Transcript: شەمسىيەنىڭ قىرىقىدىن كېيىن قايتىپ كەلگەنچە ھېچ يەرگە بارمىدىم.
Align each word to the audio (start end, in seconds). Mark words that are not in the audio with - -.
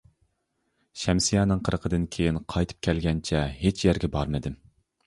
شەمسىيەنىڭ 1.01 1.61
قىرىقىدىن 1.67 2.09
كېيىن 2.17 2.41
قايتىپ 2.55 2.81
كەلگەنچە 2.89 3.47
ھېچ 3.63 3.89
يەرگە 3.91 4.13
بارمىدىم. 4.19 4.63